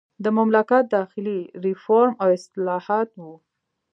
[0.23, 3.35] د مملکت داخلي ریفورم او اصلاحات وو.